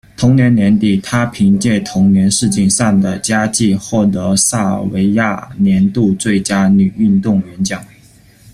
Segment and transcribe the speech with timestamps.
[0.17, 7.85] 同年年底，她凭借同年世锦赛的佳绩获得塞尔维亚年度最佳女运动员奖。